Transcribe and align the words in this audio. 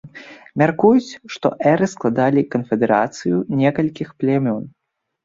Мяркуюць, 0.59 1.11
што 1.35 1.51
эры 1.71 1.85
складалі 1.93 2.41
канфедэрацыю 2.55 3.37
некалькіх 3.61 4.09
плямён. 4.23 4.65